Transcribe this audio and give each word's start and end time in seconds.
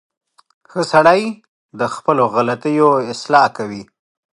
•ښه 0.69 0.81
سړی 0.91 1.21
د 1.79 1.81
خپلو 1.95 2.23
غلطیو 2.35 2.89
اصلاح 3.13 3.45
کوي. 3.57 3.83